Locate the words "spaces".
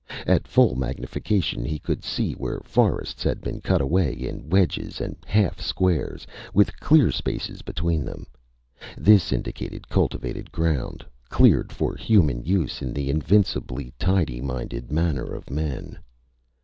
7.11-7.61